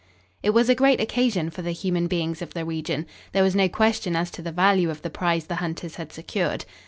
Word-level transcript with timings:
It 0.41 0.49
was 0.49 0.67
a 0.67 0.73
great 0.73 0.99
occasion 0.99 1.51
for 1.51 1.61
the 1.61 1.73
human 1.73 2.07
beings 2.07 2.41
of 2.41 2.55
the 2.55 2.65
region. 2.65 3.05
There 3.33 3.43
was 3.43 3.55
no 3.55 3.69
question 3.69 4.15
as 4.15 4.31
to 4.31 4.41
the 4.41 4.51
value 4.51 4.89
of 4.89 5.03
the 5.03 5.11
prize 5.11 5.45
the 5.45 5.57
hunters 5.61 5.97
had 5.97 6.11
secured. 6.11 6.65